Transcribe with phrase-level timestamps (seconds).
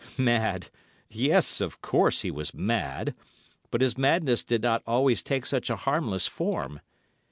[0.17, 0.71] Mad!
[1.11, 3.13] Yes, of course, he was mad;
[3.69, 6.79] but his madness did not always take such a harmless form.